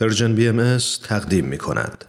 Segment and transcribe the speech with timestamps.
[0.00, 2.04] پرژن بی ام تقدیم می کند.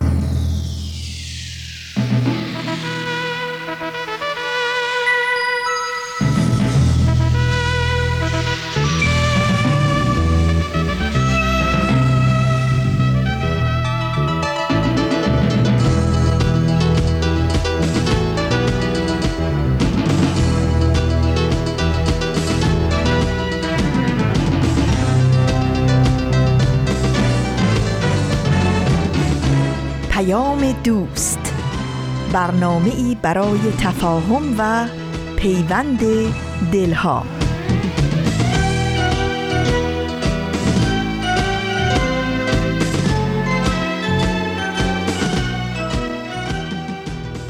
[32.40, 34.88] برنامه ای برای تفاهم و
[35.36, 36.00] پیوند
[36.72, 37.26] دلها.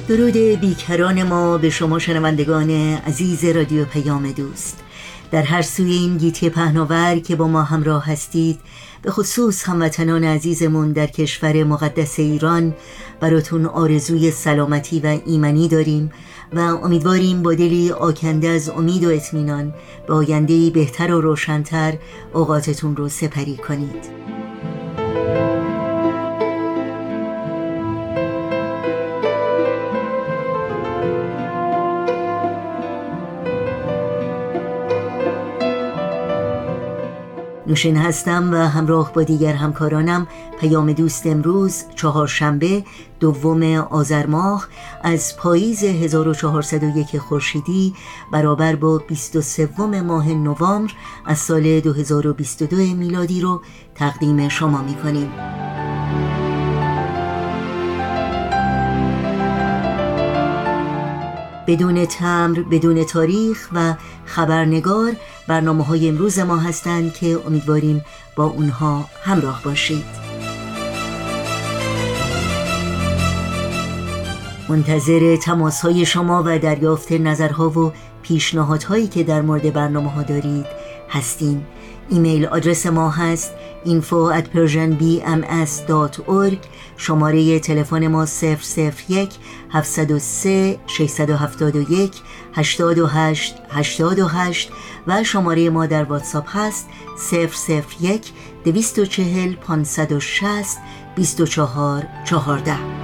[0.07, 2.69] درود بیکران ما به شما شنوندگان
[3.07, 4.83] عزیز رادیو پیام دوست.
[5.31, 8.59] در هر سوی این گیتی پهناور که با ما همراه هستید
[9.01, 12.75] به خصوص هموطنان عزیزمون در کشور مقدس ایران
[13.19, 16.11] براتون آرزوی سلامتی و ایمنی داریم
[16.53, 19.73] و امیدواریم با دلی آکنده از امید و اطمینان
[20.07, 21.93] به آینده بهتر و روشنتر
[22.33, 24.38] اوقاتتون رو سپری کنید.
[37.69, 40.27] نوشین هستم و همراه با دیگر همکارانم
[40.59, 42.83] پیام دوست امروز چهارشنبه
[43.19, 44.67] دوم آذر ماه
[45.03, 47.93] از پاییز 1401 خورشیدی
[48.31, 49.69] برابر با 23
[50.01, 50.93] ماه نوامبر
[51.25, 53.61] از سال 2022 میلادی رو
[53.95, 55.31] تقدیم شما می کنیم.
[61.69, 63.93] بدون تمر بدون تاریخ و
[64.25, 65.15] خبرنگار
[65.47, 68.05] برنامه های امروز ما هستند که امیدواریم
[68.35, 70.05] با اونها همراه باشید.
[74.69, 80.65] منتظر تماس های شما و دریافت نظرها و پیشنهادهایی که در مورد برنامه ها دارید
[81.09, 81.65] هستیم.
[82.09, 83.51] ایمیل آدرس ما هست
[83.85, 86.57] info at persianbms.org
[86.97, 89.39] شماره تلفن ما 001
[89.73, 92.21] 703 671
[92.55, 94.71] 828 828
[95.07, 96.87] و شماره ما در واتساپ هست
[98.01, 98.33] 001
[98.65, 100.77] 240 560
[101.15, 102.98] 24 14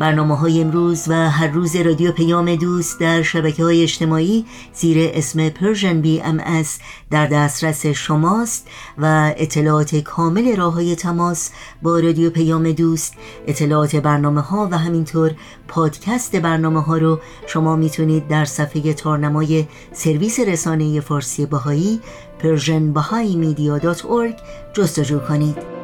[0.00, 5.50] برنامه های امروز و هر روز رادیو پیام دوست در شبکه های اجتماعی زیر اسم
[6.24, 6.78] ام اس
[7.10, 8.68] در دسترس شماست
[8.98, 11.50] و اطلاعات کامل راه های تماس
[11.82, 13.14] با رادیو پیام دوست
[13.46, 15.30] اطلاعات برنامه ها و همینطور
[15.68, 23.78] پادکست برنامه ها رو شما می‌تونید در صفحه تارنمای سرویس رسانه فارسی بهای میدیا
[24.74, 25.79] جستجو کنید.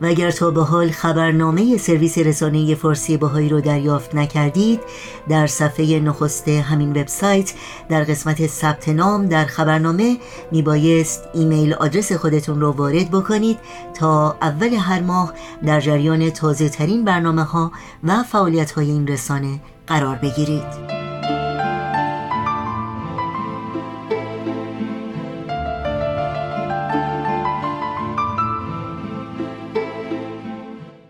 [0.00, 4.80] و اگر تا به حال خبرنامه سرویس رسانه فارسی باهایی رو دریافت نکردید
[5.28, 7.52] در صفحه نخست همین وبسایت
[7.88, 10.16] در قسمت ثبت نام در خبرنامه
[10.52, 13.58] میبایست ایمیل آدرس خودتون رو وارد بکنید
[13.94, 15.32] تا اول هر ماه
[15.66, 17.72] در جریان تازه ترین برنامه ها
[18.04, 20.97] و فعالیت های این رسانه قرار بگیرید.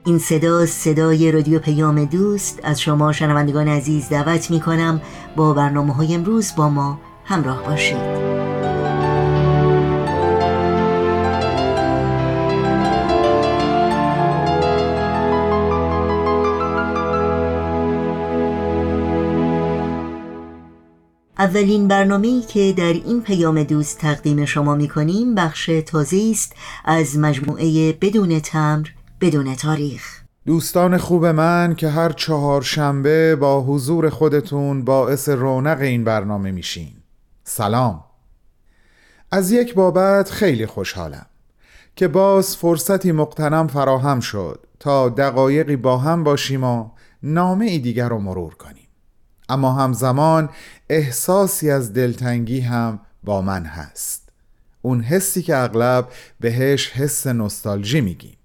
[0.08, 2.60] این صدا صدای رادیو پیام دوست.
[2.62, 5.00] از شما شنوندگان عزیز دعوت می کنم
[5.36, 7.96] با برنامه های امروز با ما همراه باشید.
[21.38, 26.52] اولین برنامه‌ای که در این پیام دوست تقدیم شما می کنیم بخش تازه است
[26.84, 28.88] از مجموعه بدون تمر
[29.20, 30.20] بدون تاریخ.
[30.46, 36.92] دوستان خوب من که هر چهار شنبه با حضور خودتون باعث رونق این برنامه میشین.
[37.44, 38.04] سلام.
[39.30, 41.26] از یک بابت خیلی خوشحالم
[41.96, 46.90] که باز فرصتی مقتنم فراهم شد تا دقایقی با هم باشیم و
[47.22, 48.88] نامه ای دیگر رو مرور کنیم.
[49.48, 50.48] اما همزمان
[50.88, 54.28] احساسی از دلتنگی هم با من هست.
[54.82, 56.08] اون حسی که اغلب
[56.40, 58.37] بهش حس نستالژی میگیم.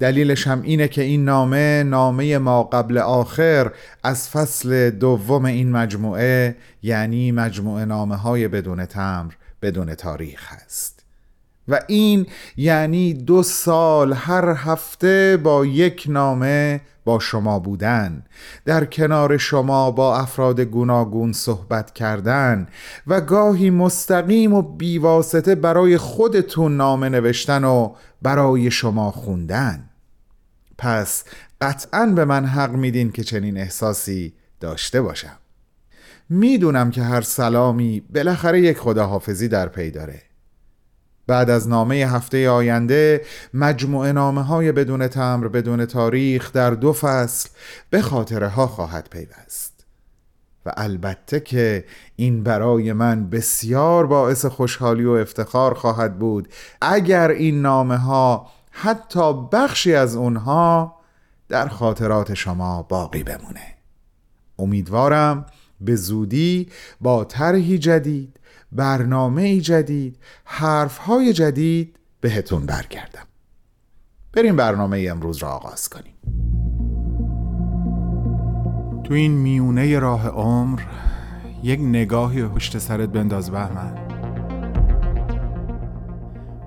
[0.00, 3.72] دلیلش هم اینه که این نامه نامه ما قبل آخر
[4.02, 11.04] از فصل دوم این مجموعه یعنی مجموعه نامه های بدون تمر بدون تاریخ هست
[11.68, 18.24] و این یعنی دو سال هر هفته با یک نامه با شما بودن
[18.64, 22.68] در کنار شما با افراد گوناگون صحبت کردن
[23.06, 29.88] و گاهی مستقیم و بیواسطه برای خودتون نامه نوشتن و برای شما خوندن.
[30.78, 31.24] پس
[31.60, 35.38] قطعا به من حق میدین که چنین احساسی داشته باشم.
[36.28, 40.22] می‌دونم که هر سلامی بالاخره یک خداحافظی در پی داره.
[41.32, 43.24] بعد از نامه هفته آینده
[43.54, 47.48] مجموعه نامه های بدون تمر بدون تاریخ در دو فصل
[47.90, 49.84] به خاطره ها خواهد پیوست.
[50.66, 51.84] و البته که
[52.16, 56.48] این برای من بسیار باعث خوشحالی و افتخار خواهد بود
[56.80, 60.96] اگر این نامه ها حتی بخشی از اونها
[61.48, 63.74] در خاطرات شما باقی بمونه.
[64.58, 65.46] امیدوارم
[65.80, 66.68] به زودی
[67.00, 68.38] با طرحی جدید
[68.72, 73.26] برنامه جدید حرف های جدید بهتون برگردم.
[74.32, 76.14] بریم برنامه امروز را آغاز کنیم.
[79.04, 80.82] تو این میونه راه عمر
[81.62, 84.11] یک نگاهی پشت سرت بنداز بهمن.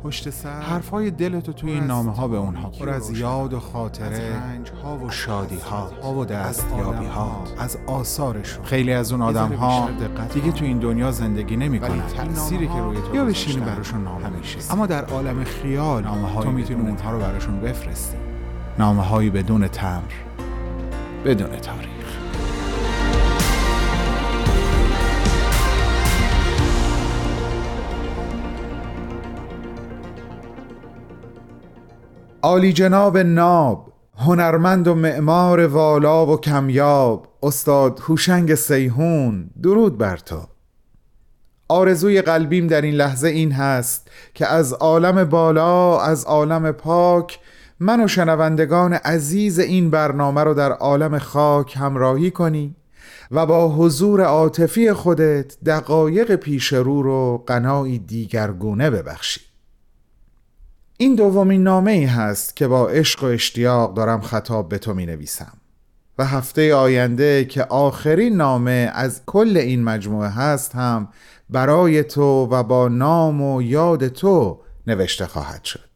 [0.06, 0.62] پشت سر.
[0.62, 4.42] حرفای دلتو توی این نامه ها به اونها پر از یاد و خاطره
[4.84, 5.58] ها و شادی
[6.04, 8.66] ها و دستیابی ها از آثارشون.
[8.66, 9.90] خیلی از اون آدم ها
[10.34, 14.74] دیگه تو این دنیا زندگی نمی‌کنن تأثیری که روی تو یا بشینی براشون نامه میشه
[14.74, 18.18] اما در عالم خیال نامه تو می‌تونی اونها رو براشون بفرستی.
[18.80, 20.02] نامه هایی بدون تمر
[21.26, 21.95] بدون تاریخ.
[32.46, 40.42] عالی جناب ناب هنرمند و معمار والا و کمیاب استاد هوشنگ سیهون درود بر تو.
[41.70, 47.40] آرزوی قلبیم در این لحظه این هست که از عالم بالا از عالم پاک
[47.80, 52.76] من و شنوندگان عزیز این برنامه رو در عالم خاک همراهی کنی
[53.32, 59.55] و با حضور عاطفی خودت دقایق پیش رو رو قنایی دیگرگونه ببخشی.
[60.98, 65.06] این دومین نامه ای هست که با عشق و اشتیاق دارم خطاب به تو می
[65.06, 65.54] نویسم
[66.18, 71.08] و هفته آینده که آخرین نامه از کل این مجموعه هست هم
[71.50, 75.90] برای تو و با نام و یاد تو نوشته خواهد شد.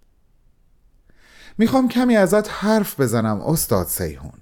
[1.58, 4.34] می‌خوام کمی ازت حرف بزنم استاد سیهون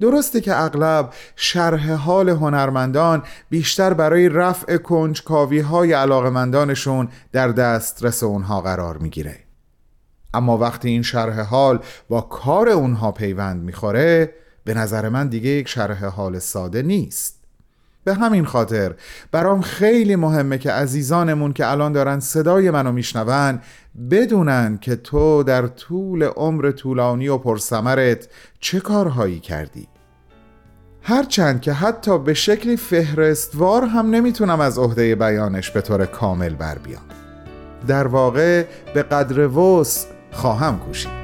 [0.00, 8.60] درسته که اغلب شرح حال هنرمندان بیشتر برای رفع کنجکاوی های علاقمندانشون در دسترس اونها
[8.60, 9.49] قرار می‌گیره.
[10.34, 14.34] اما وقتی این شرح حال با کار اونها پیوند می‌خوره
[14.64, 17.40] به نظر من دیگه یک شرح حال ساده نیست.
[18.04, 18.94] به همین خاطر
[19.32, 23.60] برام خیلی مهمه که عزیزانمون که الان دارن صدای منو میشنون
[24.10, 28.28] بدونن که تو در طول عمر طولانی و پرسمرت
[28.60, 29.88] چه کارهایی کردی.
[31.02, 36.78] هرچند که حتی به شکلی فهرستوار هم نمی‌تونم از عهده بیانش به طور کامل بر
[36.78, 37.02] بیام.
[37.86, 41.20] در واقع به قدر وسع خواهم کوشید.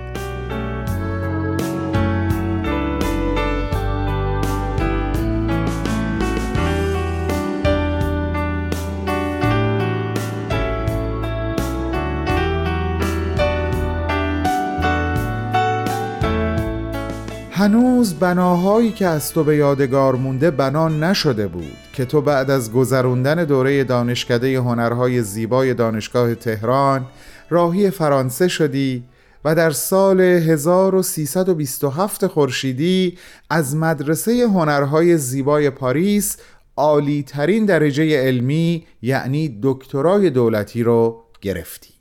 [17.56, 22.73] هنوز بناهایی که از تو به یادگار مونده بنا نشده بود که تو بعد از
[22.73, 27.07] گذروندن دوره دانشکده هنرهای زیبای دانشگاه تهران
[27.50, 29.05] راهی فرانسه شدی
[29.45, 33.19] و در سال 1327 خورشیدی
[33.50, 36.37] از مدرسه هنرهای زیبای پاریس
[36.76, 41.95] عالی ترین درجه علمی یعنی دکترای دولتی رو گرفتی.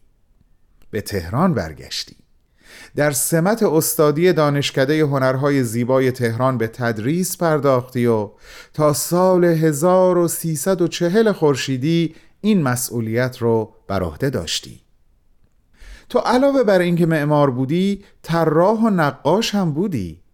[0.91, 2.15] به تهران برگشتی.
[2.95, 8.29] در سمت استادی دانشکده هنرهای زیبای تهران به تدریس پرداختی و
[8.73, 14.84] تا سال 1340 خورشیدی این مسئولیت رو بر عهده داشتی.
[16.09, 20.25] تو علاوه بر اینکه معمار بودی طراح و نقاش هم بودی.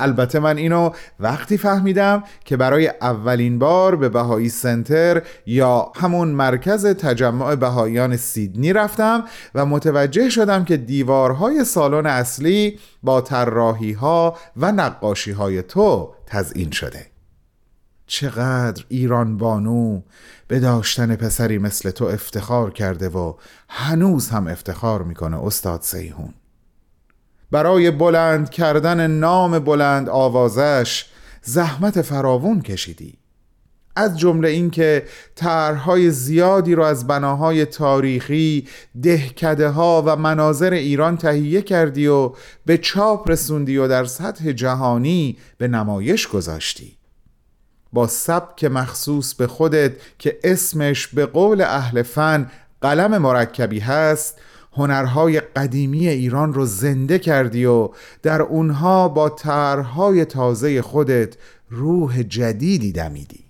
[0.00, 6.86] البته من اینو وقتی فهمیدم که برای اولین بار به بهایی سنتر یا همون مرکز
[6.86, 14.72] تجمع بهاییان سیدنی رفتم و متوجه شدم که دیوارهای سالن اصلی با طراحی ها و
[14.72, 17.15] نقاشی های تو تزئین شده.
[18.06, 20.02] چقدر ایران بانو
[20.48, 23.34] به داشتن پسری مثل تو افتخار کرده و
[23.68, 26.34] هنوز هم افتخار می‌کنه استاد سیهون
[27.50, 31.06] برای بلند کردن نام بلند آوازش
[31.42, 33.18] زحمت فراوون کشیدی.
[33.96, 38.68] از جمله اینکه طرحهای زیادی رو از بناهای تاریخی،
[39.02, 42.32] دهکده ها و مناظر ایران تهیه کردی و
[42.66, 46.95] به چاپ رسوندی و در سطح جهانی به نمایش گذاشتی.
[47.92, 52.50] با سبک مخصوص به خودت که اسمش به قول اهل فن
[52.80, 54.38] قلم مرکبی هست
[54.72, 57.90] هنرهای قدیمی ایران رو زنده کردی و
[58.22, 61.36] در اونها با طرحهای تازه خودت
[61.70, 63.44] روح جدیدی دمیدی.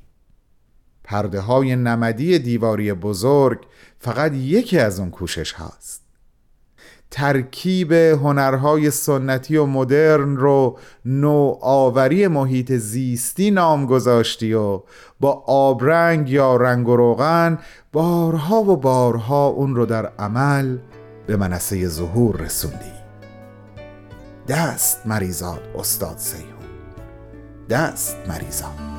[1.04, 3.58] پرده های نمدی دیواری بزرگ
[3.98, 6.05] فقط یکی از اون کوشش هاست.
[7.16, 14.80] ترکیب هنرهای سنتی و مدرن رو نوآوری محیط زیستی نام گذاشتی و
[15.20, 17.58] با آبرنگ یا رنگ و روغن
[17.92, 20.78] بارها و بارها اون رو در عمل
[21.26, 22.96] به منصه ظهور رسوندی.
[24.48, 26.66] دست مریزاد استاد سیهون.
[27.68, 28.95] دست مریزاد.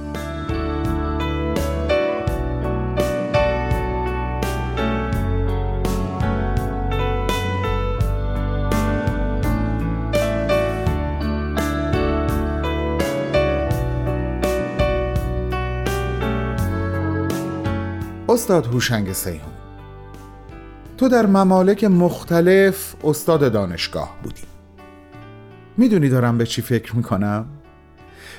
[18.38, 19.54] استاد هوشنگ سیهون
[20.98, 24.42] تو در ممالک مختلف استاد دانشگاه بودی
[25.78, 27.46] می‌دونی دارم به چی فکر می‌کنم؟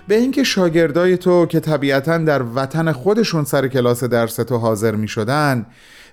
[0.08, 5.66] به اینکه شاگردای تو که طبیعتا در وطن خودشون سر کلاس درس تو حاضر می‌شدن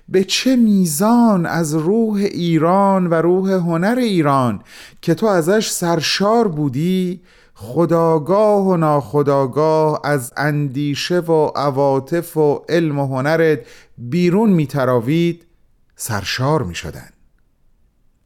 [0.08, 4.62] به چه میزان از روح ایران و روح هنر ایران
[5.02, 7.20] که تو ازش سرشار بودی
[7.58, 13.60] خداگاه و ناخداگاه از اندیشه و عواطف و علم و هنرت
[13.98, 15.46] بیرون میتراوید
[15.96, 17.08] سرشار می شدن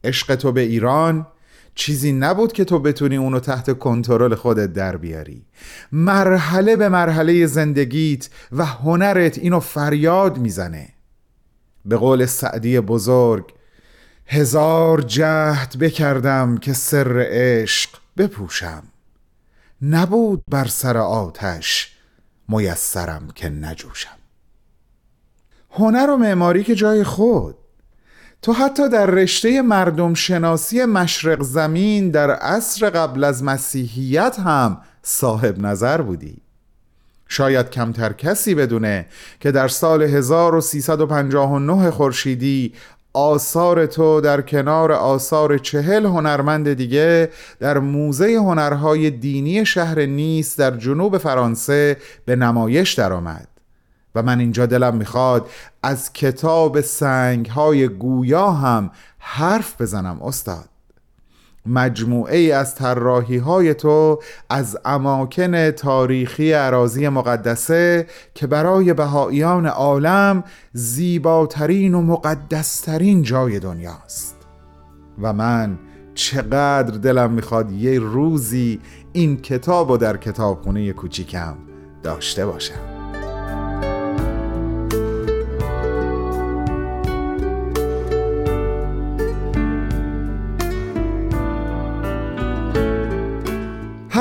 [0.03, 1.27] عشق تو به ایران
[1.75, 5.45] چیزی نبود که تو بتونی اونو تحت کنترل خودت در بیاری.
[5.91, 10.89] مرحله به مرحله زندگیت و هنرت اینو فریاد می‌زنه.
[11.85, 13.53] به قول سعدی بزرگ
[14.25, 18.83] هزار جهد بکردم که سر عشق بپوشم.
[19.81, 21.91] نبود بر سر آتش
[22.47, 24.17] میسرم که نجوشم.
[25.71, 27.55] هنر و معماری که جای خود.
[28.41, 35.59] تو حتی در رشته مردم شناسی مشرق زمین در عصر قبل از مسیحیت هم صاحب
[35.59, 36.41] نظر بودی.
[37.27, 39.05] شاید کمتر کسی بدونه
[39.39, 42.73] که در سال 1359 خورشیدی
[43.13, 50.77] آثار تو در کنار آثار چهل هنرمند دیگه در موزه هنرهای دینی شهر نیس در
[50.77, 53.47] جنوب فرانسه به نمایش درآمد.
[54.15, 55.49] و من اینجا دلم می‌خواد
[55.83, 60.70] از کتاب سنگ های گویا هم حرف بزنم استاد.
[61.65, 70.43] مجموعه ای از طراحی های تو از اماکن تاریخی عراضی مقدسه که برای بهاییان عالم
[70.73, 74.35] زیباترین و مقدسترین جای دنیاست
[75.21, 75.79] و من
[76.13, 78.79] چقدر دلم می‌خواد یه روزی
[79.13, 81.55] این کتاب و در کتابخونه کوچیکم
[82.03, 82.90] داشته باشم.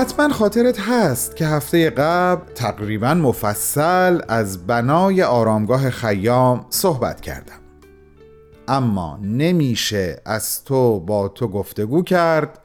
[0.01, 7.61] حتما خاطرت هست که هفته قبل تقریبا مفصل از بنای آرامگاه خیام صحبت کردم.
[8.69, 12.59] اما نمیشه از تو با تو گفتگو کرد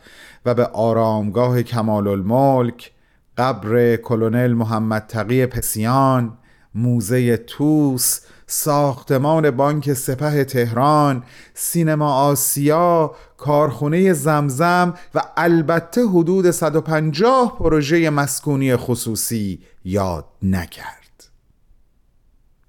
[0.45, 2.91] و به آرامگاه کمال الملک
[3.37, 6.37] قبر کلونل محمد تقی پسیان
[6.75, 11.23] موزه توس ساختمان بانک سپه تهران
[11.53, 21.05] سینما آسیا کارخونه زمزم و البته حدود 150 پروژه مسکونی خصوصی یاد نکرد.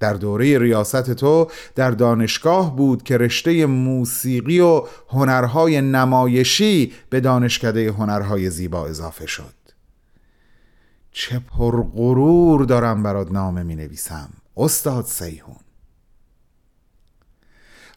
[0.00, 7.92] در دوره ریاست تو در دانشگاه بود که رشته موسیقی و هنرهای نمایشی به دانشکده
[7.92, 9.54] هنرهای زیبا اضافه شد.
[11.12, 14.28] چه پرغرور دارم برات نامه می نویسم.
[14.56, 15.65] استاد سیهون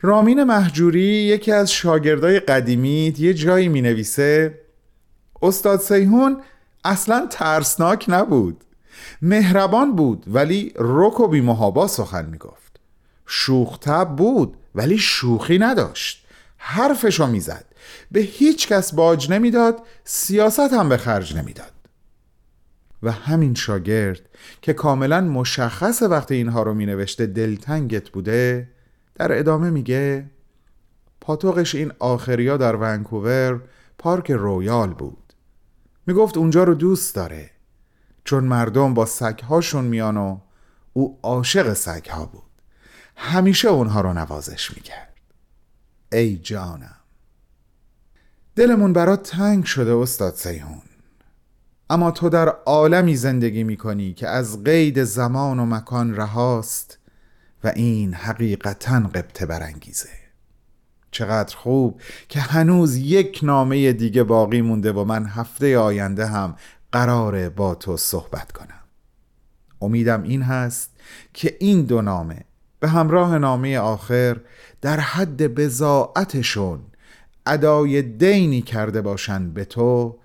[0.01, 4.59] رامین محجوری یکی از شاگردای قدیمیت یه جایی می نویسه
[5.41, 6.41] استاد سیهون
[6.83, 8.63] اصلا ترسناک نبود.
[9.21, 12.79] مهربان بود ولی رک و بیمهابا سخن می گفت
[13.25, 16.25] شوختب بود ولی شوخی نداشت.
[16.57, 17.65] حرفشو می‌زد.
[18.11, 21.71] به هیچ کس باج نمی‌داد سیاست هم به خرج نمی‌داد.
[23.03, 24.21] و همین شاگرد
[24.61, 28.67] که کاملا مشخص وقتی اینها رو می نوشته دلتنگت بوده
[29.19, 30.29] در ادامه میگه
[31.21, 33.61] پاتوقش این آخریا در ونکوور
[33.97, 35.33] پارک رویال بود.
[36.07, 37.51] می‌گفت اونجا رو دوست داره
[38.23, 40.39] چون مردم با سگهاشون میان و
[40.93, 42.43] او عاشق سگ ها بود.
[43.15, 45.13] همیشه اونها رو نوازش می‌کرد.
[46.11, 46.95] ای جانم.
[48.55, 50.81] دلمون برات تنگ شده استاد سیهون.
[51.89, 56.99] اما تو در عالمی زندگی می‌کنی که از قید زمان و مکان رهاست
[57.63, 60.09] و این حقیقتا قبطه برانگیزه.
[61.11, 66.55] چقدر خوب که هنوز یک نامه دیگه باقی مونده و من هفته آینده هم
[66.91, 68.79] قراره با تو صحبت کنم.
[69.81, 70.91] امیدم این هست
[71.33, 72.45] که این دو نامه
[72.79, 74.37] به همراه نامه آخر
[74.81, 76.79] در حد بزاعتشون
[77.45, 80.19] ادای دینی کرده باشند به تو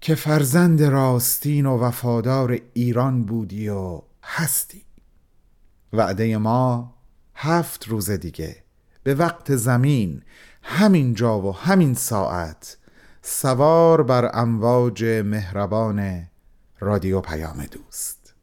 [0.00, 4.82] که فرزند راستین و وفادار ایران بودی و هستی.
[5.94, 6.94] وعده ما
[7.34, 8.56] هفت روز دیگه.
[9.02, 10.22] به وقت زمین
[10.62, 12.76] همین جا و همین ساعت.
[13.22, 16.26] سوار بر امواج مهربان
[16.80, 18.34] رادیو پیام دوست.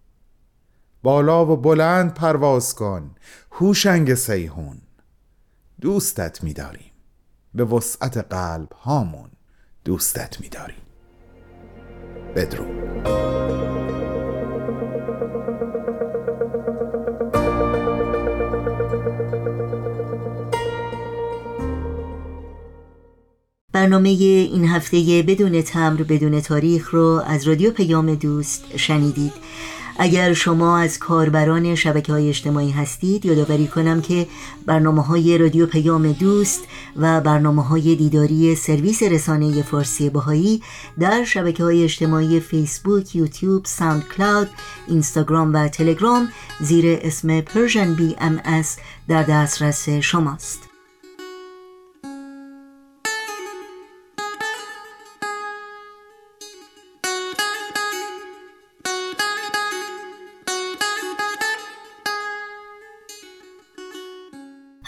[1.03, 3.15] بالا و بلند پرواز کن
[3.51, 4.81] هوشنگ سیهون
[5.81, 6.91] دوستت میداریم.
[7.53, 9.29] به وسعت قلب هامون
[9.85, 10.81] دوستت میداریم.
[12.35, 14.10] بدرود.
[23.73, 29.33] برنامه این هفته بدون تمر بدون تاریخ رو از رادیو پیام دوست شنیدید.
[29.99, 34.27] اگر شما از کاربران شبکه های اجتماعی هستید یادآوری کنم که
[34.65, 36.63] برنامه های رادیو پیام دوست
[36.95, 40.61] و برنامه های دیداری سرویس رسانه فارسی بهایی
[40.99, 44.49] در شبکه های اجتماعی فیسبوک، یوتیوب، ساوند کلاود،
[44.87, 46.29] اینستاگرام و تلگرام
[46.61, 47.41] زیر اسم
[47.95, 48.41] بی ام
[49.07, 50.70] در دسترس شماست.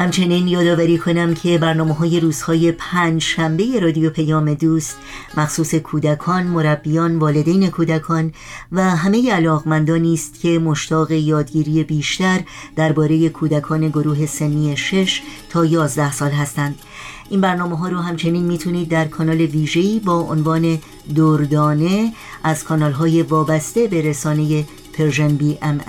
[0.04, 4.98] همچنین یادآوری کنم که برنامه های روزهای پنج شنبه رادیو پیام دوست
[5.38, 8.32] مخصوص کودکان، مربیان، والدین کودکان
[8.72, 12.40] و همه علاقمندانی است که مشتاق یادگیری بیشتر
[12.76, 16.76] درباره کودکان گروه سنی 6 تا 11 سال هستند.
[17.30, 20.80] این برنامه ها رو همچنین می‌تونید در کانال ویژه‌ای با عنوان
[21.16, 22.14] دردانه
[22.44, 25.80] از کانال های وابسته به رسانه Persian BMS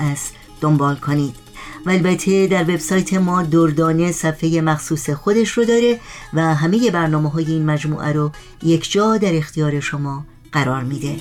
[0.61, 1.44] دنبال کنید.
[1.87, 6.01] و البته در وبسایت ما دردانه صفحه مخصوص خودش رو داره
[6.33, 8.31] و همه برنامه های این مجموعه رو
[8.63, 11.17] یک جا در اختیار شما قرار میده.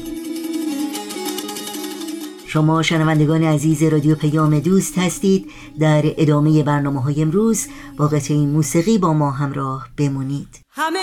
[2.54, 5.52] شما شنوندگان عزیز رادیو پیام دوست هستید.
[5.80, 10.60] در ادامه برنامه های امروز با قطعه موسیقی با ما همراه بمونید.
[10.70, 11.00] همه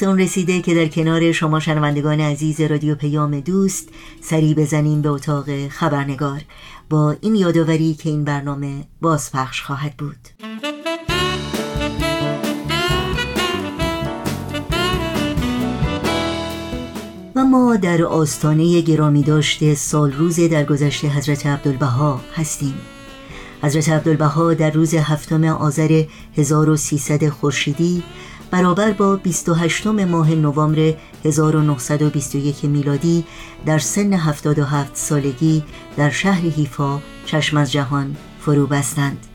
[0.00, 3.88] وقت اون رسیده که در کنار شما شنوندگان عزیز رادیو پیام دوست
[4.20, 6.40] سری بزنیم به اتاق خبرنگار.
[6.90, 10.28] با این یادآوری که این برنامه بازپخش خواهد بود.
[17.36, 22.74] و ما در آستانه گرامی داشته سال روز در گذشته حضرت عبدالبها هستیم.
[23.62, 26.04] حضرت عبدالبها در روز هفتم آذر
[26.36, 28.02] 1300 خورشیدی
[28.50, 33.24] برابر با 28 ماه نوامبر 1921 میلادی
[33.66, 35.64] در سن 77 سالگی
[35.96, 39.26] در شهر حیفا چشم از جهان فرو بستند.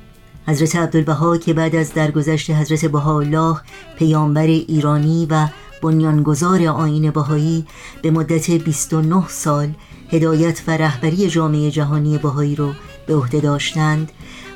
[0.47, 3.57] حضرت عبدالبها که بعد از درگذشت حضرت بهاءالله
[3.97, 5.47] پیامبر ایرانی و
[5.81, 7.65] بنیانگذار آین بهایی
[8.01, 9.73] به مدت 29 سال
[10.09, 12.71] هدایت و رهبری جامعه جهانی بهایی را
[13.07, 14.11] به عهده داشتند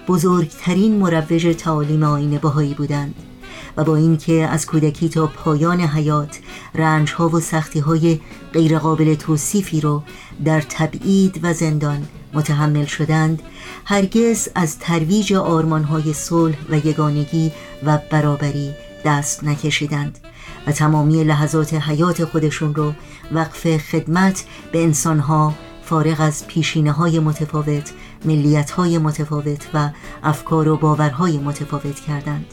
[0.08, 3.29] بزرگترین مروج تعالیم آین بهایی بودند.
[3.78, 6.40] و با اینکه از کودکی تا پایان حیات
[6.76, 8.20] رنجها و سختیهای
[8.54, 10.04] غیرقابل توصیفی را
[10.46, 13.42] در تبعید و زندان متحمل شدند
[13.86, 17.52] هرگز از ترویج آرمانهای صلح و یگانگی
[17.84, 18.72] و برابری
[19.06, 20.20] دست نکشیدند
[20.68, 22.94] و تمامی لحظات حیات خودشون رو
[23.32, 25.54] وقف خدمت به انسانها
[25.84, 27.92] فارغ از پیشینه های متفاوت
[28.26, 29.90] ملیت های متفاوت و
[30.24, 32.46] افکار و باورهای متفاوت کردند.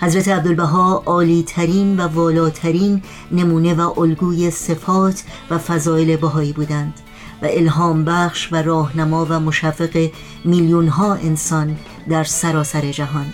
[0.00, 6.94] حضرت عبدالبها عالی ترین و والاترین نمونه و الگوی صفات و فضایل بهایی بودند
[7.42, 10.10] و الهام بخش و راهنما و مشفق
[10.44, 11.76] میلیون ها انسان
[12.08, 13.26] در سراسر جهان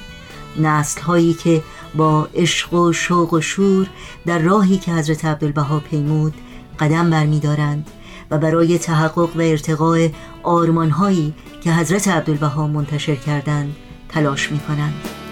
[0.56, 1.62] نسل هایی که
[1.94, 3.86] با عشق و شوق و شور
[4.26, 6.34] در راهی که حضرت عبدالبها پیمود
[6.80, 7.90] قدم برمیدارند
[8.30, 10.08] و برای تحقق و ارتقاء
[10.42, 13.76] آرمان هایی که حضرت عبدالبها منتشر کردند
[14.08, 15.23] تلاش می کنند.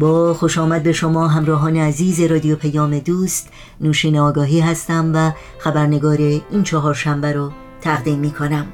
[0.00, 3.48] با خوش آمد به شما همراهان عزیز رادیو پیام دوست
[3.80, 6.16] نوشین آگاهی هستم و خبرنگار
[6.50, 8.66] این چهار شنبه رو تقدیم می کنم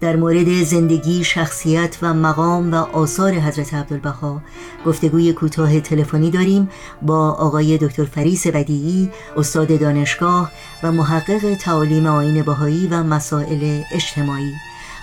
[0.00, 4.42] در مورد زندگی، شخصیت و مقام و آثار حضرت عبدالبها
[4.86, 6.68] گفتگوی کوتاه تلفنی داریم
[7.02, 10.50] با آقای دکتر فریس بدیعی استاد دانشگاه
[10.82, 14.52] و محقق تعالیم آیین بهایی و مسائل اجتماعی.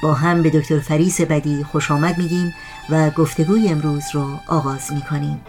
[0.04, 2.54] با هم به دکتر فریس بدیعی خوش آمد میگیم
[2.90, 5.42] و گفتگوی امروز رو آغاز می‌کنیم.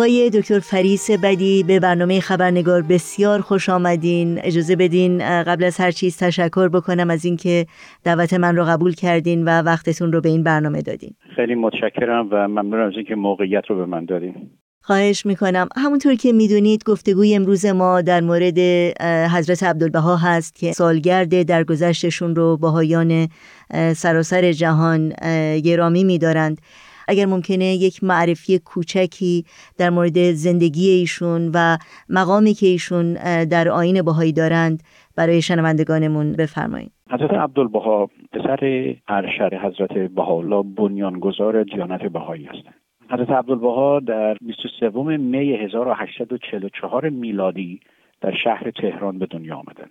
[0.00, 4.40] آقای دکتر فریس بدی به برنامه خبرنگار بسیار خوش آمدین.
[4.42, 7.66] اجازه بدین قبل از هر چیز تشکر بکنم از اینکه
[8.04, 11.14] دعوت من رو قبول کردین و وقتتون رو به این برنامه دادین.
[11.36, 14.34] خیلی متشکرم و ممنون از اینکه موقعیت رو به من دادین.
[14.82, 15.68] خواهش می‌کنم.
[15.76, 18.58] همونطور که می‌دونید گفتگوی امروز ما در مورد
[19.36, 23.28] حضرت عبدالبها هست که سالگرد درگذشتشون رو باهایان
[23.94, 25.08] سراسر جهان
[25.64, 26.60] گرامی میدارند.
[27.10, 29.44] اگر ممکنه یک معرفی کوچکی
[29.78, 31.76] در مورد زندگی ایشون و
[32.08, 34.82] مقامی که ایشون در آین بهایی دارند
[35.16, 36.92] برای شنوندگانمون بفرمایید.
[37.10, 42.74] حضرت عبدالبها پسر ارشد حضرت بهاءالله بنیانگذار دیانت بهایی هستند.
[43.10, 47.80] حضرت عبدالبها در 23 می 1844 میلادی
[48.20, 49.90] در شهر تهران به دنیا آمدند.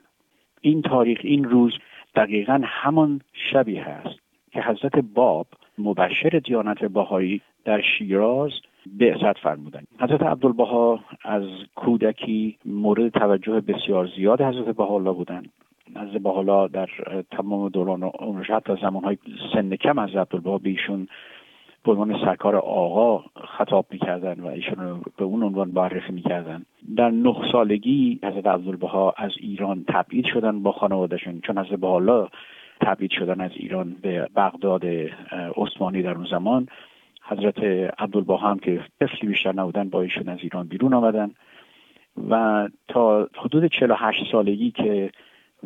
[0.62, 1.74] این تاریخ این روز
[2.16, 4.20] دقیقا همان شبی هست
[4.52, 5.48] که حضرت باب
[5.80, 8.52] مبشر دیانت بهایی در شیراز
[9.00, 9.88] بعثت فرمودند.
[10.00, 11.44] حضرت عبدالبها از
[11.76, 15.50] کودکی مورد توجه بسیار زیاد حضرت بهاءالله بودند.
[15.96, 16.90] حضرت بهاءالله در
[17.32, 19.18] تمام دوران عمرش حتی زمانهای
[19.54, 21.08] سن کم حضرت عبدالبها به ایشون
[21.86, 23.24] به عنوان سرکار آقا
[23.58, 26.66] خطاب می‌کردن و ایشون به اون عنوان معرفی می‌کردن
[26.96, 32.28] در نه سالگی حضرت عبدالبها از ایران تبعید شدن با خانوادهشون چون حضرت بهاءالله
[32.82, 34.86] تبعید شدن از ایران به بغداد
[35.58, 36.68] عثمانی در اون زمان.
[37.24, 37.64] حضرت
[38.00, 41.32] عبدالبها هم که طفلی بیشتر نبودن با ایشون از ایران بیرون آمدن.
[42.30, 45.12] و تا حدود 48 سالگی که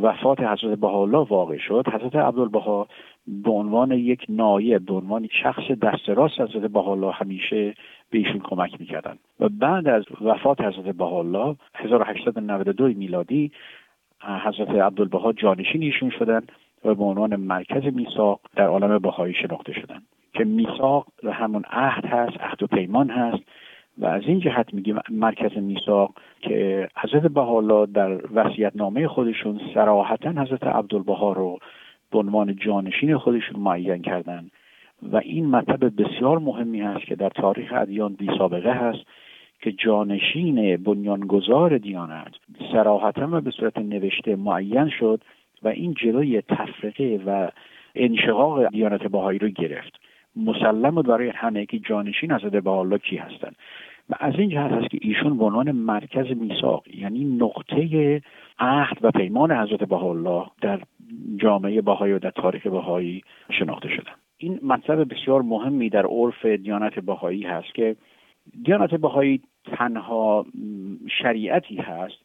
[0.01, 2.87] وفات حضرت بهاءالله واقع شد حضرت عبدالبها
[3.27, 7.73] به عنوان یک نایب به عنوان شخص دست راست حضرت بهاءالله همیشه
[8.09, 9.17] به ایشون کمک می‌کردن.
[9.39, 13.51] و بعد از وفات حضرت بهاءالله 1892 میلادی
[14.45, 16.51] حضرت عبدالبها جانشین ایشون شدند
[16.85, 20.01] و به عنوان مرکز میثاق در عالم بهایی شناخته شدن.
[20.33, 23.43] که میثاق همون عهد هست عهد و پیمان هست
[23.97, 28.21] و از این جهت میگیم مرکز میثاق که حضرت بهاءالله در
[28.75, 31.59] نامه خودشون صراحتا حضرت عبدالبها رو
[32.11, 34.49] به عنوان جانشین خودشون معین کردن
[35.11, 39.03] و این مطلب بسیار مهمی است که در تاریخ ادیان بی سابقه هست
[39.61, 42.33] که جانشین بنیانگذار دیانت
[42.71, 45.21] سراحتا و به صورت نوشته معین شد
[45.63, 47.49] و این جلوی تفرقه و
[47.95, 49.99] انشقاق دیانت بهایی رو گرفت.
[50.35, 53.55] مسلم بود برای همه که جانشین حضرت الله کی هستند
[54.09, 58.21] و از این جهت هست که ایشون به عنوان مرکز میثاق یعنی نقطه
[58.59, 60.79] عهد و پیمان حضرت الله در
[61.37, 63.23] جامعه بهایی و در تاریخ بهایی
[63.59, 64.13] شناخته شدن.
[64.37, 67.95] این مطلب بسیار مهمی در عرف دیانت بهایی هست که
[68.63, 70.45] دیانت بهایی تنها
[71.21, 72.15] شریعتی هست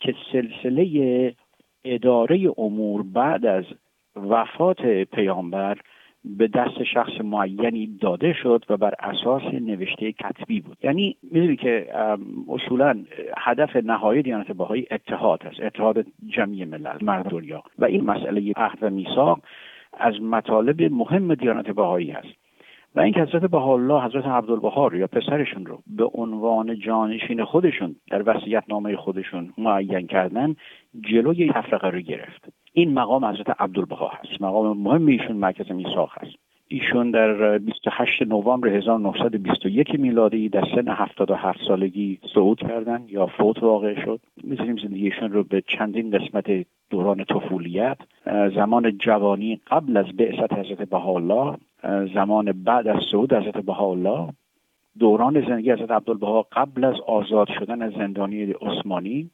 [0.00, 1.34] که سلسله
[1.94, 3.64] اداره امور بعد از
[4.16, 5.78] وفات پیامبر
[6.24, 10.76] به دست شخص معینی داده شد و بر اساس نوشته کتبی بود.
[10.82, 11.88] یعنی می‌دونی که
[12.48, 13.04] اصولا
[13.36, 17.62] هدف نهایی دیانت بهایی اتحاد هست اتحاد جمعی ملل مرد دنیا.
[17.78, 19.40] و این مسئله عهد و میثاق
[19.92, 22.47] از مطالب مهم دیانت بهایی هست.
[22.94, 28.22] و این که حضرت الله حضرت عبدالبهار یا پسرشون رو به عنوان جانشین خودشون در
[28.26, 30.56] وصیت نامه خودشون معین کردن
[31.00, 32.48] جلوی تفرقه رو گرفت.
[32.72, 34.42] این مقام حضرت عبدالبها هست.
[34.42, 36.47] مقام مهم ایشون مرکز میثاق هست.
[36.70, 44.04] ایشون در 28 نوامبر 1921 میلادی در سن 77 سالگی صعود کردن یا فوت واقع
[44.04, 44.20] شد.
[44.44, 47.96] می‌تونیم زندگیشون رو به چندین قسمت دوران طفولیت
[48.54, 51.56] زمان جوانی قبل از بعثت حضرت بهاءالله
[52.14, 54.28] زمان بعد از صعود حضرت بهاءالله
[54.98, 59.30] دوران زندگی حضرت عبدالبها قبل از آزاد شدن از زندانی عثمانی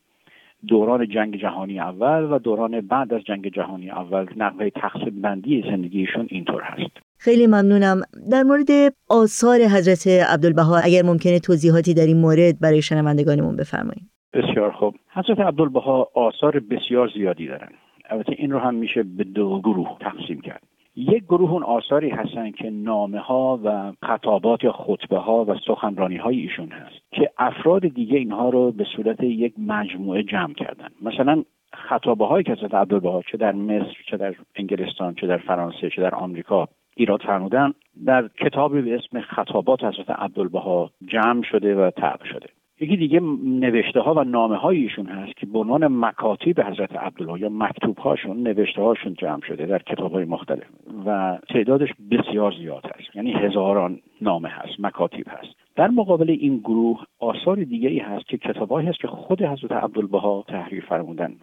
[0.69, 6.27] دوران جنگ جهانی اول و دوران بعد از جنگ جهانی اول نقبه تقسیم بندی زندگیشون
[6.31, 7.14] اینطور هست.
[7.25, 8.01] خیلی ممنونم.
[8.31, 8.69] در مورد
[9.11, 14.11] آثار حضرت عبدالبها اگر ممکنه توضیحاتی در این مورد برای شنوندگانمون بفرمایید.
[14.33, 14.95] بسیار خوب.
[15.15, 17.69] حضرت عبدالبها آثار بسیار زیادی دارن.
[18.11, 20.63] البته این رو هم میشه به دو گروه تقسیم کرد.
[20.97, 26.17] یک گروه اون آثاری هستن که نامه ها و خطابات یا خطبه ها و سخنرانی
[26.17, 30.89] های ایشون هست که افراد دیگه اینها رو به صورت یک مجموعه جمع کردن.
[31.03, 35.91] مثلا خطابه های که حضرت عبدالبها چه در مصر چه در انگلستان چه در فرانسه
[35.97, 37.73] چه در آمریکا ایراد فرمودن
[38.07, 42.47] در کتابی به اسم خطابات حضرت عبدالبها جمع شده و طبع شده.
[42.81, 47.49] یکی دیگه نوشته ها و نامه هایشون هست که به عنوان مکاتیب حضرت عبدالله یا
[47.49, 50.65] مکتوب هاشون نوشته هاشون جمع شده در کتاب های مختلف
[51.07, 53.17] و تعدادش بسیار زیاد هست.
[53.17, 55.55] یعنی هزاران نامه هست مکاتیب هست.
[55.77, 60.45] در مقابل این گروه آثار دیگه ای هست که کتابهایی هست که خود حضرت عبدالبها
[60.49, 61.35] تحریر فرمودن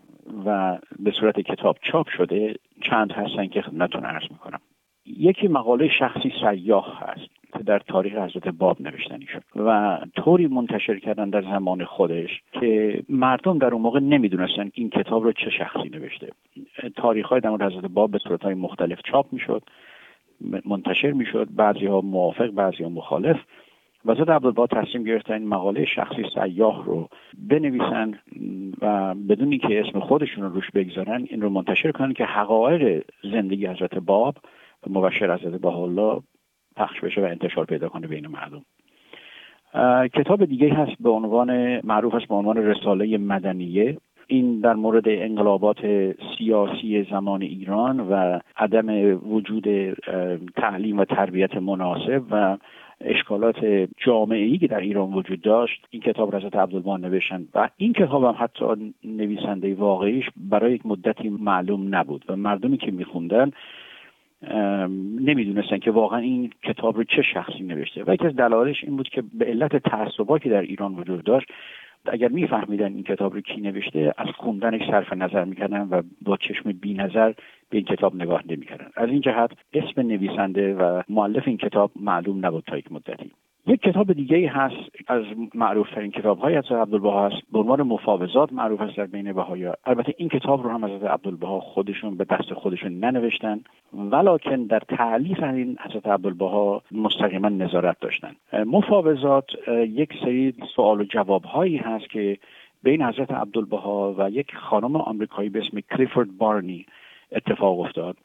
[0.46, 4.60] و به صورت کتاب چاپ شده چند هستن که خدمتتون عرض می‌کنم.
[5.18, 11.00] یکی مقاله شخصی سیاه هست که در تاریخ حضرت باب نوشتنی شد و طوری منتشر
[11.00, 15.90] کردن در زمان خودش که مردم در اون موقع نمی‌دونستن این کتاب رو چه شخصی
[15.90, 16.30] نوشته.
[16.96, 19.64] تاریخ های در حضرت باب به صورت های مختلف چاپ می‌شد
[20.66, 23.38] منتشر می‌شد بعضی ها موافق بعضی ها مخالف.
[24.06, 27.10] حضرت عبدالبا تصمیم گرفتن این مقاله شخصی سیاه رو
[27.50, 28.20] بنویسن
[28.82, 33.66] و بدونی که اسم خودشون رو روش بگذارن این رو منتشر کنن که حقایق زندگی
[33.66, 34.36] حضرت باب
[34.90, 36.22] مبشر حضرت الله
[36.76, 38.62] پخش بشه و انتشار پیدا کنه بین مردم.
[40.08, 43.98] کتاب دیگه هست به عنوان معروف است به عنوان رساله مدنیه.
[44.28, 45.78] این در مورد انقلابات
[46.38, 48.90] سیاسی زمان ایران و عدم
[49.34, 49.94] وجود
[50.56, 52.58] تعلیم و تربیت مناسب و
[53.02, 55.86] اشکالات جامعه ای که در ایران وجود داشت.
[55.90, 60.86] این کتاب را حضرت عبدالبان نوشتن و این کتاب هم حتی نویسنده واقعیش برای یک
[60.86, 63.52] مدتی معلوم نبود و مردمی که میخوندن
[65.22, 68.04] نمی‌دونستن که واقعا این کتاب رو چه شخصی نوشته.
[68.08, 71.48] و یکی از دلایلش این بود که به علت تعصبا که در ایران وجود داشت
[72.06, 76.72] اگر میفهمیدن این کتاب رو کی نوشته از خوندنش صرف نظر می‌کردن و با چشم
[76.72, 77.34] بی نظر
[77.70, 78.90] به این کتاب نگاه نمی‌کردن.
[78.96, 83.32] از این جهت اسم نویسنده و معلف این کتاب معلوم نبود تا یک مدتی.
[83.68, 88.54] یک کتاب دیگه هست از معروف ترین کتاب های از عبدالبها هست به عنوان مفاوضات
[88.54, 89.66] معروف است در بین بهایی.
[89.86, 93.62] البته این کتاب رو هم از عبدالبها خودشون به دست خودشون ننوشتن.
[93.94, 98.36] ولکن در تعلیف این حضرت عبدالبها مستقیما نظارت داشتن.
[98.66, 102.38] مفاوضات یک سری سوال و جواب هایی هست که
[102.84, 106.86] بین حضرت عبدالبها و یک خانم آمریکایی به اسم کلیفورد بارنی
[107.32, 108.18] اتفاق افتاد.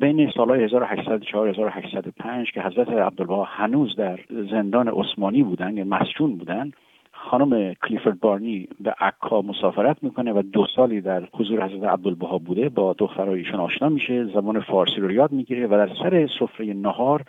[0.00, 6.70] بین سالهای 1804 1805 که حضرت عبدالبها هنوز در زندان عثمانی بودن یا مسجون بودن
[7.12, 12.68] خانم کلیفورد بارنی به عکا مسافرت می‌کنه و دو سالی در حضور حضرت عبدالبها بوده
[12.68, 17.22] با دخترایشون آشنا میشه زبان فارسی رو یاد می‌گیره و در سر سفره نهار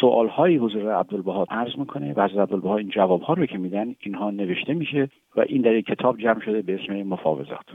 [0.00, 3.94] سوال های حضور عبدالبها عرض می‌کنه و حضرت عبدالبها این جواب ها رو که میدن
[4.00, 7.66] اینها نوشته میشه و این در یک کتاب جمع شده به اسم مفاوضات.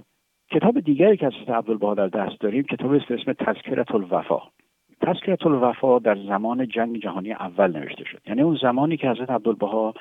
[0.51, 4.41] کتاب دیگری که از عبدالبها در دست داریم کتاب است اسم تذکرت الوفا.
[5.01, 8.21] تذکرت الوفا در زمان جنگ جهانی اول نوشته شد.
[8.27, 9.93] یعنی اون زمانی که حضرت عبدالبها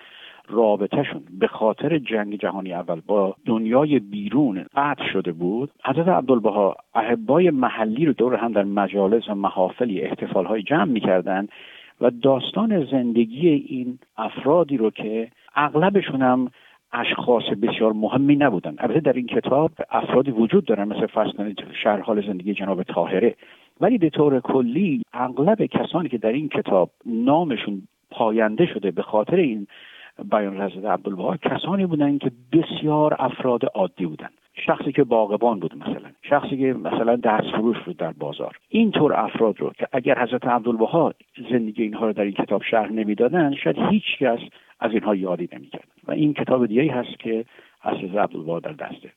[0.48, 7.50] رابطهشون به خاطر جنگ جهانی اول با دنیای بیرون قطع شده بود حضرت عبدالبها احبای
[7.50, 11.48] محلی رو دور هم در مجالس و محافلی احتفالهای جمع می‌کردن
[12.00, 16.50] و داستان زندگی این افرادی رو که اغلبشون هم
[16.92, 22.26] اشخاص بسیار مهمی نبودن البته در این کتاب افرادی وجود دارن مثل کنید شرح حال
[22.26, 23.34] زندگی جناب طاهره.
[23.80, 29.36] ولی به طور کلی اغلب کسانی که در این کتاب نامشون پاینده شده به خاطر
[29.36, 29.66] این
[30.24, 36.10] بیان حضرت عبدالبها کسانی بودن که بسیار افراد عادی بودن شخصی که باغبان بود مثلا.
[36.22, 38.56] شخصی که مثلا دست فروش بود در بازار.
[38.68, 41.14] اینطور افراد رو که اگر حضرت عبدالبها
[41.50, 44.38] زندگی اینها رو در این کتاب شرح نمی‌دادن شاید هیچ کس
[44.80, 45.88] از اینها یادی نمی‌کرد.
[46.08, 47.44] و این کتاب دیگه هست که
[47.82, 49.12] از عبدالبها در دسته.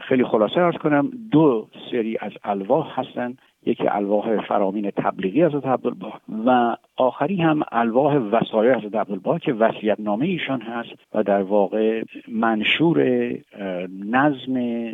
[0.00, 6.20] خیلی خلاصه ارز کنم دو سری از الواح هستن یکی الواح فرامین تبلیغی حضرت عبدالبها
[6.46, 12.02] و آخری هم الواح وسایع حضرت عبدالبها که وصیت نامه ایشان هست و در واقع
[12.28, 13.28] منشور
[14.04, 14.84] نظم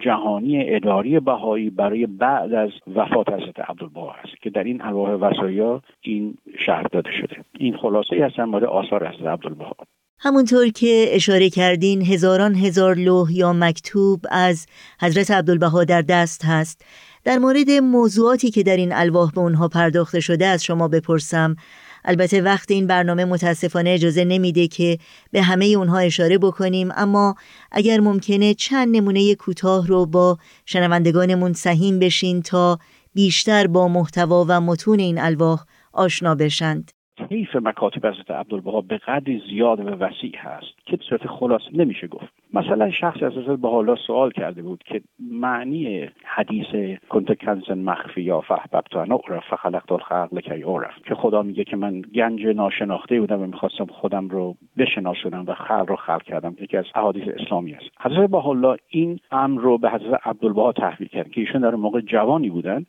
[0.00, 5.80] جهانی اداری بهایی برای بعد از وفات حضرت عبدالبها هست که در این الواح وسایع
[6.00, 6.34] این
[6.66, 7.36] شرح داده شده.
[7.58, 9.76] این خلاصه ای هستن مورد آثار حضرت عبدالبها
[10.22, 14.66] همونطور که اشاره کردین هزاران هزار لوح یا مکتوب از
[15.00, 16.84] حضرت عبدالبها در دست هست.
[17.24, 21.56] در مورد موضوعاتی که در این الواح به اونها پرداخته شده از شما بپرسم.
[22.04, 24.98] البته وقت این برنامه متاسفانه اجازه نمیده که
[25.30, 27.34] به همه اونها اشاره بکنیم اما
[27.70, 32.78] اگر ممکنه چند نمونه کوتاه رو با شنوندگانمون سهیم بشین تا
[33.14, 36.99] بیشتر با محتوا و متون این الواح آشنا بشند.
[37.28, 42.06] طیف مکاتب حضرت عبدالبها به قدری زیاد و وسیع هست که به صورت خلاص نمیشه
[42.06, 42.32] گفت.
[42.54, 48.40] مثلا شخص از حضرت حالا سوال کرده بود که معنی حدیث کنت کنزن مخفی یا
[48.40, 53.42] فحببت انا اعرف فخلقت الخلق لکی اعرف که خدا میگه که من گنج ناشناخته بودم
[53.42, 57.84] و می‌خواستم خودم رو بشناسونم و خلق رو خلق کردم یکی از احادیث اسلامی است.
[58.00, 62.50] حضرت حالا این امر رو به حضرت عبدالبها تحویل کرد که ایشون در موقع جوانی
[62.50, 62.84] بودن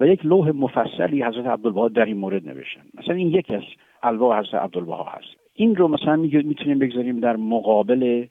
[0.00, 2.82] و یک لوح مفصلی حضرت عبدالبها در این مورد نوشتن.
[2.94, 3.62] مثلا این یکی از
[4.02, 5.36] الواح حضرت عبدالبها هست.
[5.54, 8.26] این رو مثلا می‌تونیم بگذاریم در مقابل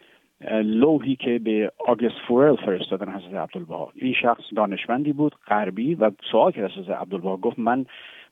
[0.63, 6.51] لوحی که به آگست فورل فرستادن حضرت عبدالبها این شخص دانشمندی بود غربی و سوال
[6.51, 7.86] کرد حضرت عبدالبها گفت من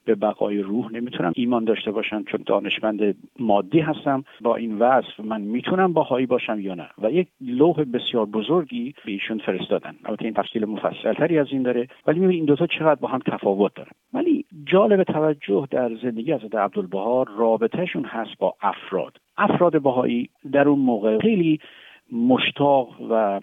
[0.08, 4.24] به بقای روح نمی‌تونم ایمان داشته باشم چون دانشمند مادی هستم.
[4.42, 9.12] با این وصف من می‌تونم باهایی باشم یا نه؟ و یک لوح بسیار بزرگی به
[9.12, 9.96] ایشون فرستادن.
[10.06, 13.76] البته این تفصیل مفصلتری از این داره ولی می‌بینید این دوتا چقدر با هم تفاوت
[13.76, 13.92] دارن.
[14.14, 19.18] ولی جالب توجه در زندگی حضرت عبدالبها رابطهشون هست با افراد.
[19.38, 21.60] افراد باهایی در اون موقع خیلی
[22.12, 23.42] مشتاق و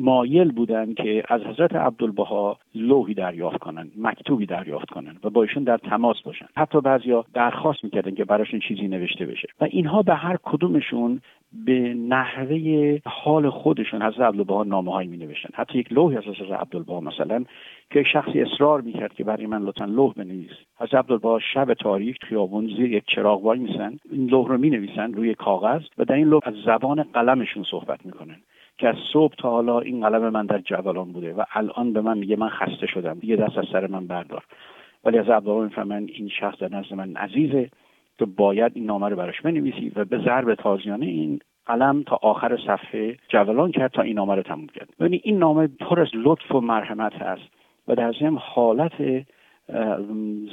[0.00, 5.64] مایل بودن که از حضرت عبدالبها لوحی دریافت کنن مکتوبی دریافت کنن و با ایشون
[5.64, 6.46] در تماس باشن.
[6.56, 9.48] حتی بعضیا درخواست می‌کردن که براشون چیزی نوشته بشه.
[9.60, 11.20] و اینها به هر کدومشون
[11.52, 16.60] به نحوه حال خودشون حضرت عبدالبها نامه هایی می نوشتن حتی یک لوحی از حضرت
[16.60, 17.44] عبدالبها مثلا
[17.90, 20.50] که شخصی اصرار می‌کرد که برای من لطفا لوح بنویس.
[20.78, 25.12] حضرت عبدالبها شب تاریک خیابون زیر یک چراغ وای میسن این لوح رو می نویسن
[25.12, 28.36] روی کاغذ و در این لوح از زبان قلمشون صحبت می‌کنن
[28.78, 32.18] که از صبح تا حالا این قلم من در جولان بوده و الان به من
[32.18, 33.18] میگه من خسته شدم.
[33.18, 34.44] دیگه دست از سر من بردار.
[35.04, 37.70] ولی از عبدالبها می‌فهمن این شخص در نزد من عزیزه.
[38.18, 42.58] تو باید این نامه رو براش بنویسی و به ضرب تازیانه این قلم تا آخر
[42.66, 44.88] صفحه جولان کرد تا این نامه رو تموم کرد.
[45.00, 47.63] ببینید این نامه پر از لطف و مرحمت هست.
[47.88, 48.92] و در ضمن حالت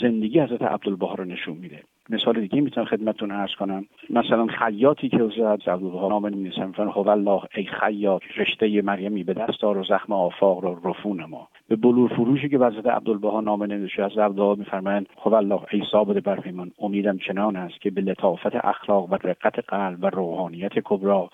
[0.02, 1.84] زندگی حضرت عبدالبها رو نشون میده.
[2.10, 3.86] مثال دیگه می‌تونم خدمتتون عرض کنم.
[4.10, 9.34] مثلا خیاطی که حضرت عبدالبها نامه نمی‌نویسن میفرن هو الله ای خیاط رشته مریمی به
[9.34, 11.48] دست دار و زخم آفاق رو رفون ما.
[11.68, 16.24] به بلور فروشی که حضرت عبدالبها نامه نوشته از عبدالبها میفرمایند هو الله ای ثابت
[16.24, 21.30] برپیمان امیدم چنان است که به لطافت اخلاق و رقت قلب و روحانیت کبرا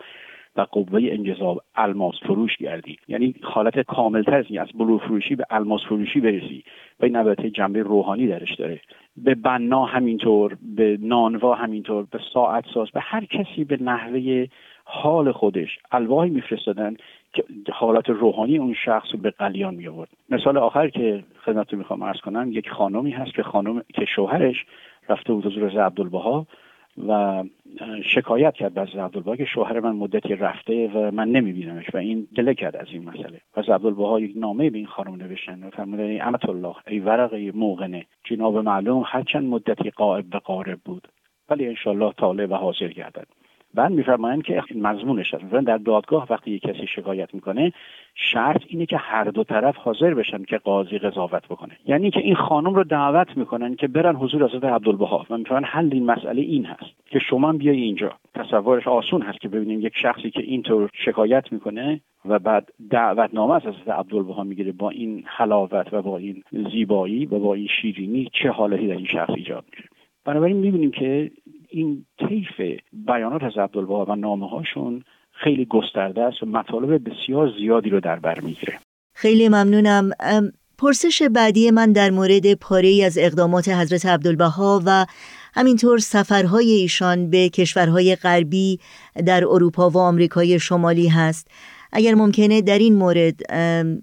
[0.57, 2.97] و قوه انجذاب الماس فروش گردی.
[3.07, 6.63] یعنی حالت کاملتر از بلور فروشی به الماس فروشی برسی
[6.99, 8.79] و این البته جنبه روحانی درش داره.
[9.17, 14.47] به بنا همینطور به نانوا همینطور به ساعت ساز به هر کسی به نحوه
[14.85, 16.95] حال خودش الواحی میفرستادن
[17.33, 22.03] که حالات روحانی اون شخص رو به قلیان می آورد مثال آخر که خدمتتون می‌خوام
[22.03, 24.65] عرض کنم یک خانمی هست که خانم که شوهرش
[25.09, 26.45] رفته بود حضور عبدالبها.
[27.07, 27.43] و
[28.15, 32.53] شکایت کرد از عبدالبها که شوهر من مدتی رفته و من نمیبینمش و این دله
[32.53, 33.41] کرد از این مسئله.
[33.53, 38.05] پس عبدالبها یک نامه به این خانم نوشتن و فرمودن امت الله ای ورقه موقنه
[38.23, 41.07] جناب معلوم هرچند مدتی قائب به قارب بود
[41.49, 43.27] ولی انشالله طالع و حاضر گردد.
[43.73, 47.73] بعد میفرمایند که مضمونش هست مثلا در دادگاه وقتی یک کسی شکایت می‌کنه
[48.15, 51.77] شرط اینه که هر دو طرف حاضر بشن که قاضی قضاوت بکنه.
[51.85, 55.25] یعنی که این خانم رو دعوت می‌کنن که برن حضور حضرت عبدالبها.
[55.29, 58.11] و میفرمایند حل این مسئله این هست که شما بیای اینجا.
[58.35, 63.61] تصورش آسون هست که ببینیم یک شخصی که اینطور شکایت می‌کنه و بعد دعوتنامه از
[63.61, 68.49] حضرت عبدالبها می‌گیره با این حلاوت و با این زیبایی و با این شیرینی چه
[68.49, 69.89] حالتی در این شخص ایجاد میشه
[70.25, 71.31] بنابراین می‌بینیم که
[71.69, 77.89] این طیف بیانات از عبدالبها و نامه هاشون خیلی گسترده است و مطالب بسیار زیادی
[77.89, 78.73] رو در بر می‌گیره.
[79.15, 80.09] خیلی ممنونم.
[80.77, 85.05] پرسش بعدی من در مورد پاره ای از اقدامات حضرت عبدالبها و
[85.53, 88.79] همینطور سفرهای ایشان به کشورهای غربی
[89.25, 91.47] در اروپا و آمریکای شمالی هست.
[91.91, 93.53] اگر ممکنه در این مورد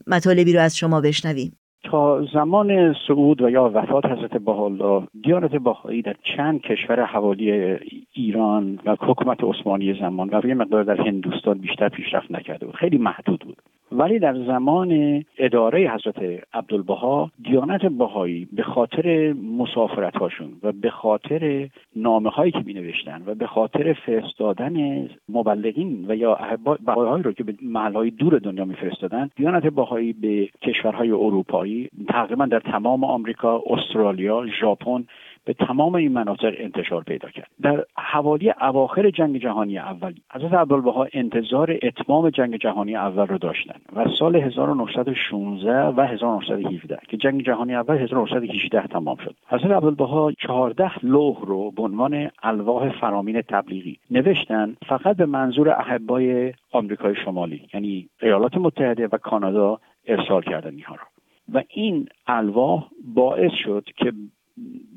[0.06, 1.56] مطالبی رو از شما بشنویم.
[1.84, 7.76] تا زمان صعود و یا وفات حضرت بهاءالله دیانت بهایی در چند کشور حوالی
[8.12, 12.74] ایران و حکومت عثمانی زمان و یه مقدار در هندوستان بیشتر پیشرفت نکرده بود.
[12.74, 13.56] خیلی محدود بود.
[13.92, 21.68] ولی در زمان اداره حضرت عبدالبها دیانت بهایی به خاطر مسافرت هاشون و به خاطر
[21.96, 22.92] نامه هایی که می
[23.26, 26.38] و به خاطر فرستادن مبلغین و یا
[26.86, 31.73] بهایی رو که به محل های دور دنیا میفرستادن دیانت بهایی به کشورهای اروپایی
[32.08, 35.04] تقریبا در تمام آمریکا استرالیا ژاپن
[35.44, 37.46] به تمام این مناطق انتشار پیدا کرد.
[37.62, 43.74] در حوالی اواخر جنگ جهانی اول حضرت عبدالبها انتظار اتمام جنگ جهانی اول رو داشتن
[43.96, 49.34] و سال 1916 و 1917 که جنگ جهانی اول 1918 تمام شد.
[49.48, 56.52] حضرت عبدالبها 14 لوح رو به عنوان الواح فرامین تبلیغی نوشتن فقط به منظور احبای
[56.72, 61.13] آمریکای شمالی یعنی ایالات متحده و کانادا ارسال کردن اینها رو.
[61.52, 64.12] و این الواح باعث شد که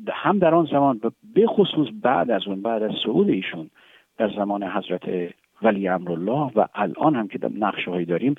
[0.09, 1.01] هم در آن زمان
[1.33, 3.69] به خصوص بعد از اون بعد از صعود ایشون
[4.17, 8.35] در زمان حضرت ولی امرالله و الان هم که نقشه هایی داریم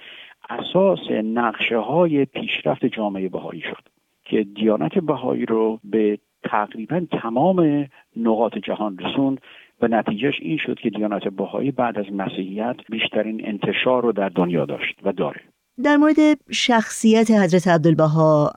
[0.51, 3.83] اساس نقشه های پیشرفت جامعه بهایی شد
[4.25, 9.41] که دیانت بهایی رو به تقریبا تمام نقاط جهان رسوند
[9.81, 14.65] و نتیجهش این شد که دیانت بهایی بعد از مسیحیت بیشترین انتشار رو در دنیا
[14.65, 15.41] داشت و داره.
[15.85, 16.17] در مورد
[16.51, 18.53] شخصیت حضرت عبدالبها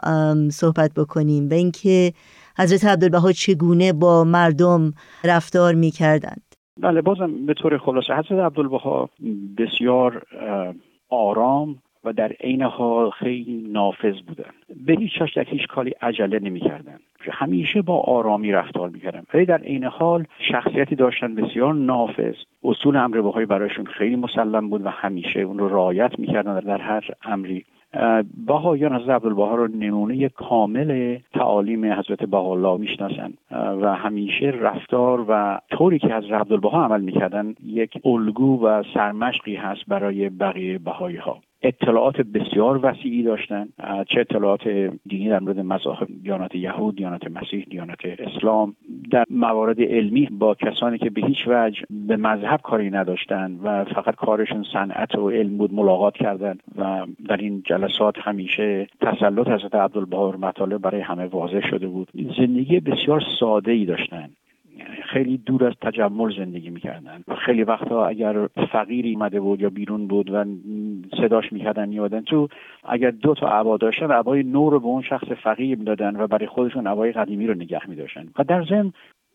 [0.52, 2.14] صحبت بکنیم و اینکه
[2.58, 4.94] حضرت عبدالبها چگونه با مردم
[5.24, 9.10] رفتار می کردند بله بازم به طور خلاصه حضرت عبدالبها
[9.58, 10.24] بسیار
[11.10, 14.52] آرام و در عین حال خیلی نافذ بودن
[14.86, 17.00] به هیچ در هیچ کاری عجله نمی‌کردن
[17.32, 19.24] همیشه با آرامی رفتار می‌کردن.
[19.34, 22.36] ولی در عین حال شخصیتی داشتن بسیار نافذ.
[22.64, 27.10] اصول امر بهایی برایشون خیلی مسلم بود و همیشه اون رو رعایت می‌کردن در هر
[27.24, 27.66] امری.
[28.48, 33.34] بهایان حضرت عبدالبها رو نمونه کامل تعالیم حضرت بهاءالله می‌شناسن.
[33.52, 39.82] و همیشه رفتار و طوری که حضرت عبدالبها عمل می‌کردن یک الگو و سرمشقی هست
[39.88, 43.68] برای بقیه بهایی ها اطلاعات بسیار وسیعی داشتن.
[44.08, 44.68] چه اطلاعات
[45.08, 48.76] دینی در مورد مذاهب دیانت یهود دیانت مسیح دیانت اسلام.
[49.12, 54.16] در موارد علمی با کسانی که به هیچ وجه به مذهب کاری نداشتن و فقط
[54.16, 60.32] کارشون صنعت و علم بود ملاقات کردن و در این جلسات همیشه تسلط حضرت عبدالبها
[60.32, 62.08] مطالب برای همه واضح شده بود.
[62.38, 64.30] زندگی بسیار ساده ای داشتن.
[65.14, 67.24] خیلی دور از تجمل زندگی می‌کردن.
[67.28, 70.46] و خیلی وقتا اگر فقیری اومده بود یا بیرون بود و
[71.18, 72.48] صداش می‌کردن میادن تو
[72.84, 76.48] اگر دو تا عبا داشتن عبای نو رو به اون شخص فقیر می‌دادن و برای
[76.48, 78.28] خودشون عبای قدیمی رو نگه میداشتن.
[78.40, 78.92] و در ضمن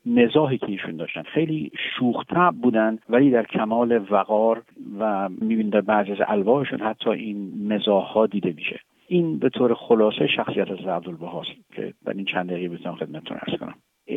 [0.07, 4.62] مزاحی که ایشون داشتن خیلی شوختب بودن ولی در کمال وقار
[4.99, 8.80] و می‌بینید در بعضی از الواحشون حتی این مزاح ها دیده میشه.
[9.09, 13.59] این به طور خلاصه شخصیت از عبدالبهاست که در این چند دقیقه بتونم خدمتتون ارز
[13.59, 13.74] کنم.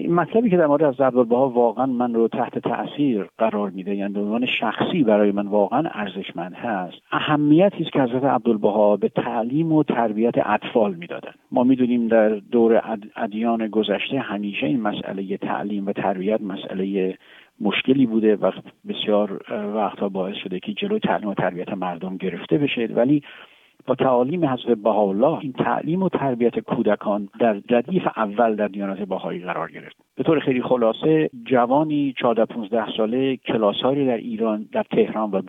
[0.10, 4.20] مطلبی که در مورد از عبدالبها واقعا من رو تحت تاثیر قرار میده یعنی به
[4.20, 9.84] عنوان شخصی برای من واقعا ارزشمند هست اهمیتی است که حضرت عبدالبها به تعلیم و
[9.84, 11.32] تربیت اطفال می‌دادن.
[11.52, 12.82] ما می‌دونیم در دور
[13.16, 17.18] ادیان گذشته همیشه این مسئله تعلیم و تربیت مسئله
[17.62, 18.52] مشکلی بوده و
[18.88, 19.42] بسیار
[19.76, 22.90] وقتها باعث شده که جلوی تعلیم و تربیت مردم گرفته بشه.
[22.96, 23.24] ولی
[23.90, 29.40] با تعالیم حضرت بهاءالله این تعلیم و تربیت کودکان در ردیف اول در دیانت بهایی
[29.40, 29.96] قرار گرفت.
[30.16, 35.42] به طور خیلی خلاصه جوانی 14 15 ساله کلاسهایی در ایران در تهران و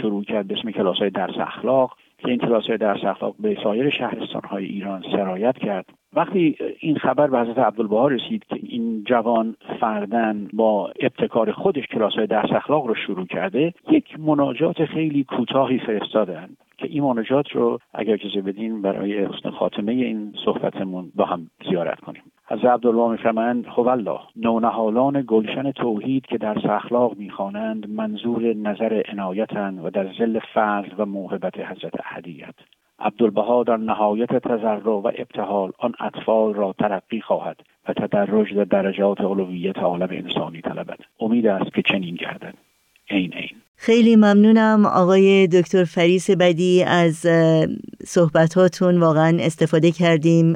[0.00, 1.96] شروع کرد به اسم کلاس های درس اخلاق.
[2.24, 5.86] که این کلاس های درس اخلاق به سایر شهرستان های ایران سرایت کرد.
[6.16, 12.12] وقتی این خبر به حضرت عبدالبها رسید که این جوان فردن با ابتکار خودش کلاس
[12.12, 16.48] های درس اخلاق رو شروع کرده یک مناجات خیلی کوتاهی فرستادن
[16.78, 22.00] که این مناجات رو اگر اجازه بدین برای حسن خاتمه این صحبتمون با هم زیارت
[22.00, 22.22] کنیم.
[22.48, 29.84] از عبدالله میفرمایند خب الله نونهالان گلشن توحید که در اخلاق می‌خوانند منظور نظر عنایتند
[29.84, 32.54] و در زل فضل و موهبت حضرت احدیت.
[32.98, 37.56] عبدالبها در نهایت تذرع و ابتحال آن اطفال را ترقی خواهد
[37.88, 40.98] و تدرج در درجات علویت عالم انسانی طلبد.
[41.20, 42.54] امید است که چنین گردد.
[43.10, 44.86] این این خیلی ممنونم.
[44.86, 47.26] آقای دکتر فریس بدی از
[48.06, 50.54] صحبتاتون واقعا استفاده کردیم.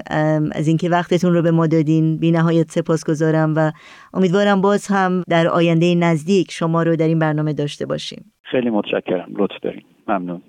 [0.52, 2.16] از اینکه وقتتون رو به ما دادین.
[2.16, 3.72] بی نهایت سپاس گذارم و
[4.14, 8.32] امیدوارم باز هم در آینده نزدیک شما رو در این برنامه داشته باشیم.
[8.42, 9.28] خیلی متشکرم.
[9.38, 9.82] لطف دارین.
[10.08, 10.42] ممنون.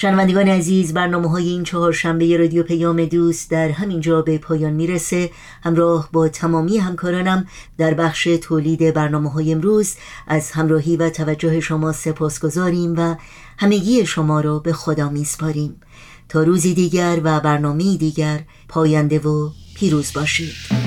[0.00, 4.72] شنوندگان عزیز برنامه های این چهار شنبه رادیو پیام دوست در همین جا به پایان
[4.72, 5.30] می‌رسه.
[5.62, 7.46] همراه با تمامی همکارانم
[7.78, 9.94] در بخش تولید برنامه های امروز
[10.26, 13.16] از همراهی و توجه شما سپاس گذاریم و
[13.58, 15.80] همگی شما را به خدا میسپاریم.
[16.28, 20.79] تا روزی دیگر و برنامه دیگر پاینده و پیروز باشید.